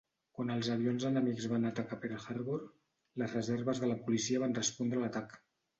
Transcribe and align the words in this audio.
Quan 0.37 0.47
els 0.53 0.69
avions 0.75 1.05
enemics 1.09 1.45
van 1.51 1.69
atacar 1.71 1.99
Pearl 2.07 2.25
Harbor, 2.25 2.67
les 3.25 3.39
reserves 3.41 3.87
de 3.87 3.95
la 3.95 4.03
policia 4.09 4.45
van 4.47 4.61
respondre 4.63 5.03
a 5.03 5.07
l"atac. 5.07 5.43